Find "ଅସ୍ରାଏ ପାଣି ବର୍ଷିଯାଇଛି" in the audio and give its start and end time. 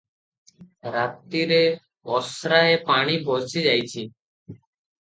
2.17-4.09